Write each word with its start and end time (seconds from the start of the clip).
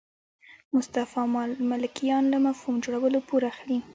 مصطفی 0.75 1.21
ملکیان 1.71 2.23
له 2.33 2.37
مفهوم 2.47 2.75
جوړولو 2.85 3.19
پور 3.27 3.41
اخلي. 3.51 3.77